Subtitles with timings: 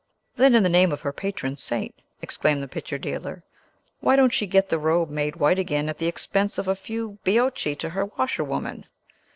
[0.35, 1.93] "Then, in the name of her patron saint,"
[2.23, 3.43] exclaimed the picture dealer,
[3.99, 7.19] "why don't she get the robe made white again at the expense of a few
[7.23, 8.87] baiocchi to her washerwoman?